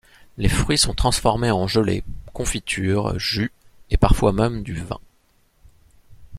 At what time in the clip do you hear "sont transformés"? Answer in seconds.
0.79-1.51